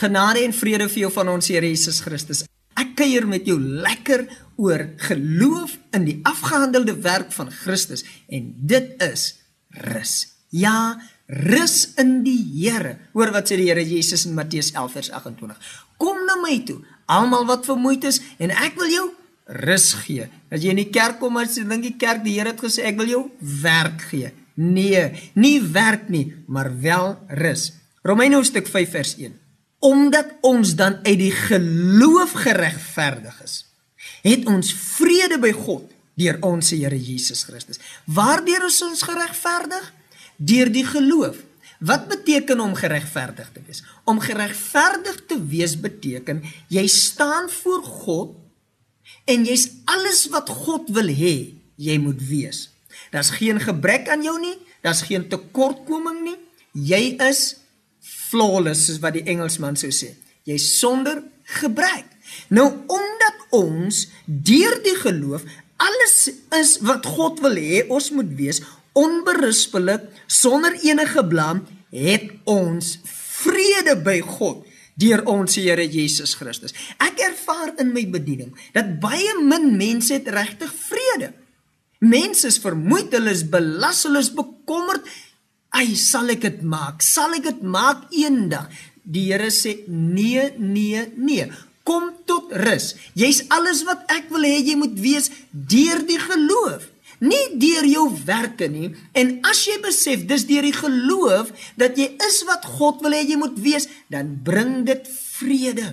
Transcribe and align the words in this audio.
Genade 0.00 0.40
en 0.46 0.54
vrede 0.56 0.86
vir 0.88 1.02
jou 1.04 1.10
van 1.12 1.28
ons 1.28 1.50
Here 1.52 1.68
Jesus 1.68 1.98
Christus. 2.00 2.46
Ek 2.78 2.94
kuier 2.96 3.26
met 3.28 3.44
jou 3.48 3.58
lekker 3.60 4.24
oor 4.60 4.86
geloof 5.04 5.74
in 5.96 6.06
die 6.06 6.14
afgehandelde 6.24 6.94
werk 7.04 7.34
van 7.36 7.50
Christus 7.52 8.06
en 8.32 8.46
dit 8.56 8.94
is 9.04 9.26
rus. 9.90 10.14
Ja, 10.56 10.96
rus 11.28 11.90
in 12.00 12.22
die 12.24 12.38
Here. 12.62 12.96
Hoor 13.12 13.34
wat 13.34 13.50
sê 13.50 13.58
die 13.60 13.68
Here 13.68 13.84
Jesus 13.84 14.24
in 14.28 14.38
Matteus 14.38 14.70
11 14.72 14.96
vers 14.96 15.10
28. 15.18 15.74
Kom 16.00 16.24
na 16.24 16.38
my 16.40 16.56
toe, 16.64 16.78
almal 17.04 17.44
wat 17.50 17.68
vermoeid 17.68 18.08
is 18.08 18.22
en 18.40 18.54
ek 18.56 18.80
wil 18.80 18.88
jou 18.94 19.06
rus 19.66 19.90
gee. 20.06 20.30
As 20.48 20.64
jy 20.64 20.72
in 20.72 20.80
die 20.80 20.88
kerk 20.94 21.20
kom 21.20 21.36
en 21.42 21.50
sê 21.50 21.66
dink 21.68 21.84
die 21.84 21.98
kerk 22.00 22.24
die 22.24 22.38
Here 22.38 22.54
het 22.54 22.64
gesê 22.64 22.88
ek 22.88 22.96
wil 23.02 23.12
jou 23.12 23.22
werk 23.60 24.08
gee. 24.08 24.32
Nee, 24.56 25.10
nie 25.36 25.58
werk 25.60 26.08
nie, 26.08 26.30
maar 26.48 26.72
wel 26.80 27.14
rus. 27.44 27.68
Romeine 28.00 28.40
hoofstuk 28.40 28.64
5 28.68 28.96
vers 28.96 29.16
1. 29.20 29.36
Omdat 29.80 30.36
ons 30.44 30.74
dan 30.76 30.98
uit 31.02 31.18
die 31.18 31.32
geloof 31.32 32.32
geregverdig 32.44 33.36
is, 33.44 33.64
het 34.22 34.44
ons 34.48 34.72
vrede 34.76 35.40
by 35.40 35.52
God 35.56 35.88
deur 36.20 36.36
ons 36.44 36.72
Here 36.74 36.96
Jesus 36.96 37.46
Christus. 37.48 37.80
Waardeur 38.04 38.66
is 38.68 38.80
ons 38.84 39.02
geregverdig? 39.02 39.86
Deur 40.36 40.68
die 40.72 40.84
geloof. 40.84 41.38
Wat 41.80 42.10
beteken 42.10 42.60
om 42.60 42.74
geregverdig 42.76 43.48
te 43.54 43.62
wees? 43.64 43.80
Om 44.04 44.20
geregverdig 44.20 45.22
te 45.26 45.38
wees 45.48 45.78
beteken 45.80 46.42
jy 46.68 46.84
staan 46.92 47.48
voor 47.62 47.80
God 47.82 48.36
en 49.24 49.46
jy's 49.48 49.70
alles 49.88 50.26
wat 50.32 50.52
God 50.52 50.92
wil 50.92 51.08
hê 51.08 51.56
jy 51.80 51.96
moet 52.02 52.20
wees. 52.28 52.68
Daar's 53.10 53.32
geen 53.40 53.60
gebrek 53.60 54.10
aan 54.12 54.22
jou 54.22 54.36
nie, 54.40 54.56
daar's 54.84 55.06
geen 55.08 55.24
tekortkoming 55.28 56.20
nie. 56.26 56.36
Jy 56.76 57.16
is 57.30 57.56
flawless 58.30 58.86
soos 58.86 59.00
wat 59.02 59.18
die 59.18 59.26
Engelsman 59.28 59.78
sou 59.80 59.90
sê. 59.94 60.14
Jy's 60.48 60.66
sonder 60.78 61.22
gebrek. 61.60 62.06
Nou 62.54 62.68
omdat 62.86 63.46
ons 63.56 64.06
deur 64.24 64.78
die 64.84 64.96
geloof 65.02 65.44
alles 65.80 66.16
is 66.60 66.76
wat 66.86 67.08
God 67.08 67.40
wil 67.44 67.56
hê 67.58 67.84
ons 67.88 68.10
moet 68.14 68.30
wees, 68.38 68.60
onberispelik, 68.98 70.08
sonder 70.28 70.76
enige 70.84 71.24
blame, 71.26 71.64
het 71.90 72.28
ons 72.48 72.98
vrede 73.40 73.96
by 74.04 74.20
God 74.22 74.66
deur 75.00 75.22
ons 75.32 75.56
Here 75.56 75.86
Jesus 75.88 76.34
Christus. 76.36 76.74
Ek 77.00 77.22
ervaar 77.24 77.72
in 77.80 77.94
my 77.94 78.04
bediening 78.12 78.52
dat 78.74 78.98
baie 79.00 79.32
min 79.40 79.72
mense 79.78 80.12
het 80.12 80.28
regtig 80.28 80.72
vrede. 80.90 81.30
Mense 82.04 82.48
is 82.48 82.58
vermoeid, 82.60 83.12
hulle 83.16 83.32
is 83.32 83.44
belas, 83.48 84.04
hulle 84.04 84.20
is 84.20 84.32
bekommerd. 84.32 85.04
Ai, 85.76 85.94
sal 85.96 86.32
ek 86.34 86.44
dit 86.46 86.62
maak? 86.66 87.02
Sal 87.04 87.36
ek 87.38 87.46
dit 87.46 87.60
maak 87.62 88.08
eendag? 88.10 88.70
Die 89.04 89.28
Here 89.30 89.50
sê 89.54 89.80
nee, 89.88 90.50
nee, 90.58 91.06
nee. 91.16 91.46
Kom 91.86 92.10
tot 92.28 92.52
rus. 92.64 92.92
Jy's 93.18 93.44
alles 93.54 93.84
wat 93.88 94.04
ek 94.12 94.28
wil 94.34 94.44
hê 94.46 94.58
jy 94.60 94.76
moet 94.78 94.98
wees 95.00 95.30
deur 95.50 96.02
die 96.06 96.20
geloof 96.20 96.90
nie 97.20 97.42
deur 97.60 97.84
jou 97.84 98.06
werke 98.24 98.68
nie 98.72 98.90
en 99.18 99.32
as 99.48 99.60
jy 99.68 99.76
besef 99.84 100.24
dis 100.28 100.46
deur 100.48 100.64
die 100.64 100.76
geloof 100.76 101.52
dat 101.80 101.98
jy 102.00 102.08
is 102.26 102.40
wat 102.48 102.64
God 102.78 103.02
wil 103.04 103.14
hê 103.16 103.22
jy 103.28 103.36
moet 103.40 103.58
wees 103.60 103.88
dan 104.12 104.38
bring 104.44 104.86
dit 104.88 105.04
vrede 105.36 105.92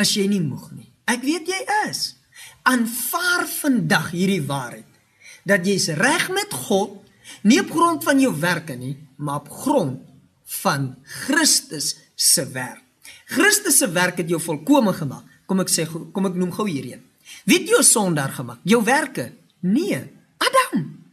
as 0.00 0.12
jy 0.16 0.26
nie 0.28 0.42
moeg 0.44 0.68
nie 0.76 0.90
ek 1.08 1.24
weet 1.24 1.48
jy 1.48 1.62
is 1.86 2.02
aanvaar 2.68 3.46
vandag 3.48 4.12
hierdie 4.12 4.44
waarheid 4.44 4.84
dat 5.48 5.64
jy's 5.64 5.88
reg 5.96 6.28
met 6.34 6.52
God 6.68 7.00
nie 7.42 7.60
op 7.60 7.70
grond 7.70 8.04
van 8.04 8.20
jou 8.20 8.34
werke 8.40 8.76
nie 8.76 8.96
maar 9.16 9.40
op 9.44 9.50
grond 9.50 10.00
van 10.62 10.94
Christus 11.02 11.96
se 12.14 12.46
werk 12.50 12.82
Christus 13.26 13.78
se 13.78 13.88
werk 13.90 14.16
het 14.16 14.28
jou 14.28 14.40
volkome 14.40 14.92
gemaak 14.92 15.24
kom 15.46 15.60
ek 15.60 15.70
sê 15.70 15.86
kom 15.86 16.26
ek 16.26 16.34
noem 16.34 16.52
gou 16.52 16.68
hierheen 16.68 17.02
wie 17.44 17.58
het 17.60 17.68
jou 17.68 17.82
sondaar 17.82 18.32
gemaak 18.32 18.60
jou 18.62 18.82
werke 18.84 19.32
nee 19.60 20.16
Adam. 20.38 21.04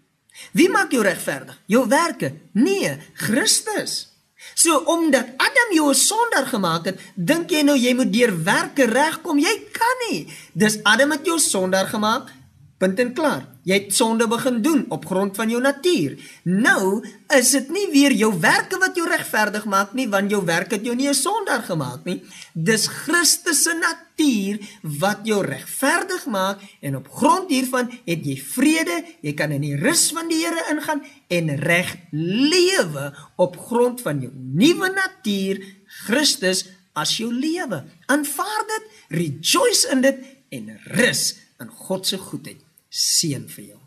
Wie 0.52 0.70
maak 0.70 0.92
jou 0.92 1.04
regverdig? 1.04 1.58
Jou 1.66 1.86
werke? 1.88 2.34
Nee, 2.52 2.98
Christus. 3.14 4.10
So 4.54 4.84
omdat 4.92 5.34
Adam 5.38 5.70
jou 5.72 5.90
'n 5.90 5.96
sondaar 5.96 6.46
gemaak 6.46 6.86
het, 6.86 7.00
dink 7.16 7.50
jy 7.50 7.62
nou 7.64 7.78
jy 7.78 7.94
moet 7.96 8.14
deur 8.14 8.44
werke 8.44 8.86
regkom? 8.86 9.40
Jy 9.40 9.68
kan 9.72 9.98
nie. 10.10 10.28
Dis 10.54 10.84
Adam 10.84 11.12
het 11.12 11.26
jou 11.26 11.40
sondaar 11.40 11.88
gemaak. 11.88 12.32
Punt 12.78 13.00
en 13.00 13.14
klaar. 13.16 13.44
Jy 13.64 13.78
het 13.78 13.94
sonde 13.96 14.26
begin 14.28 14.58
doen 14.64 14.82
op 14.92 15.06
grond 15.08 15.38
van 15.40 15.48
jou 15.52 15.62
natuur. 15.64 16.18
Nou 16.44 17.00
is 17.32 17.52
dit 17.56 17.70
nie 17.72 17.86
weer 17.94 18.12
jou 18.18 18.34
werke 18.44 18.80
wat 18.82 18.98
jou 19.00 19.06
regverdig 19.08 19.64
maak 19.72 19.94
nie, 19.96 20.10
want 20.12 20.32
jou 20.34 20.42
werk 20.44 20.74
het 20.76 20.84
jou 20.84 20.96
nie 20.96 21.08
'n 21.08 21.14
sondaar 21.14 21.64
gemaak 21.64 22.04
nie. 22.06 22.22
Dis 22.54 22.88
Christus 22.88 23.64
se 23.64 23.74
natuur 23.74 24.60
wat 24.82 25.20
jou 25.24 25.46
regverdig 25.46 26.26
maak 26.26 26.60
en 26.82 26.96
op 26.96 27.08
grond 27.08 27.50
hiervan 27.50 27.90
het 28.06 28.26
jy 28.26 28.38
vrede. 28.38 29.04
Jy 29.22 29.34
kan 29.34 29.52
in 29.52 29.62
die 29.62 29.76
rus 29.76 30.12
van 30.12 30.28
die 30.28 30.44
Here 30.44 30.66
ingaan 30.70 31.04
en 31.28 31.56
reg 31.56 31.96
lewe 32.12 33.14
op 33.36 33.58
grond 33.58 34.02
van 34.02 34.20
jou 34.20 34.32
nuwe 34.34 34.90
natuur, 34.90 35.64
Christus 36.06 36.66
as 36.94 37.18
jou 37.18 37.34
lewe. 37.34 37.84
Aanvaar 38.06 38.64
dit, 38.68 38.84
rejoice 39.08 39.88
in 39.92 40.02
dit 40.02 40.18
en 40.50 40.80
rus 40.84 41.43
in 41.62 41.70
God 41.70 42.08
se 42.08 42.18
goedheid 42.18 42.62
seën 42.90 43.48
vir 43.56 43.66
jou. 43.74 43.83